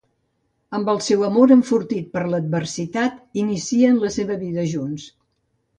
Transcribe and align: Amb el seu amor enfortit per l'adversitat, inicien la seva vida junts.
Amb 0.77 0.87
el 0.93 1.01
seu 1.07 1.21
amor 1.27 1.53
enfortit 1.57 2.09
per 2.17 2.25
l'adversitat, 2.31 3.23
inicien 3.45 4.05
la 4.07 4.15
seva 4.21 4.43
vida 4.47 4.71
junts. 4.77 5.09